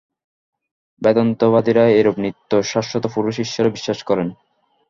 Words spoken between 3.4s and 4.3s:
ঈশ্বরে বিশ্বাস করেন।